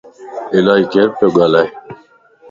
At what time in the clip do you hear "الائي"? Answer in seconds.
0.57-0.85